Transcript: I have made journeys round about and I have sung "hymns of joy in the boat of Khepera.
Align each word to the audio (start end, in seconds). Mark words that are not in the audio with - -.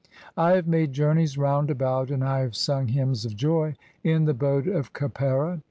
I 0.35 0.53
have 0.53 0.65
made 0.67 0.93
journeys 0.93 1.37
round 1.37 1.69
about 1.69 2.09
and 2.09 2.23
I 2.23 2.39
have 2.39 2.55
sung 2.55 2.87
"hymns 2.87 3.23
of 3.23 3.35
joy 3.35 3.75
in 4.03 4.25
the 4.25 4.33
boat 4.33 4.65
of 4.65 4.93
Khepera. 4.93 5.59